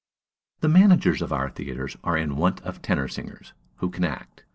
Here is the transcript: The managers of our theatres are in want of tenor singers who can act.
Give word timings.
The 0.61 0.67
managers 0.67 1.21
of 1.21 1.31
our 1.31 1.47
theatres 1.51 1.95
are 2.03 2.17
in 2.17 2.35
want 2.35 2.59
of 2.63 2.81
tenor 2.81 3.07
singers 3.07 3.53
who 3.75 3.91
can 3.91 4.03
act. 4.03 4.45